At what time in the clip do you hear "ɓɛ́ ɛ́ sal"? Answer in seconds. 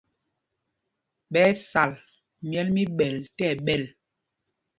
1.31-1.91